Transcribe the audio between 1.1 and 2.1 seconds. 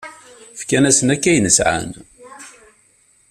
akk ayen sɛan.